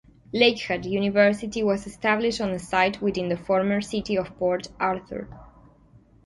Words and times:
Lakehead 0.33 0.83
University 0.89 1.61
was 1.61 1.85
established 1.85 2.41
on 2.41 2.49
a 2.49 2.57
site 2.57 3.03
within 3.03 3.29
the 3.29 3.37
former 3.37 3.81
city 3.81 4.15
of 4.17 4.35
Port 4.39 4.67
Arthur. 4.79 5.29